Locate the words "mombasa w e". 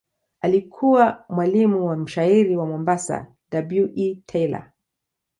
2.65-4.15